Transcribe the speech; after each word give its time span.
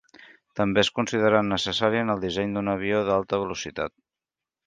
També 0.59 0.83
és 0.83 0.89
considerat 0.99 1.45
necessari 1.49 2.01
en 2.05 2.09
el 2.15 2.23
disseny 2.25 2.57
d'un 2.57 2.73
avió 2.75 3.05
d'alta 3.11 3.41
velocitat. 3.45 3.95